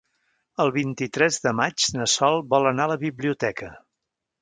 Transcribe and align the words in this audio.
El 0.63 0.73
vint-i-tres 0.77 1.37
de 1.45 1.53
maig 1.61 1.87
na 1.99 2.09
Sol 2.17 2.41
vol 2.57 2.73
anar 2.73 2.91
a 2.91 2.95
la 2.97 3.01
biblioteca. 3.07 3.75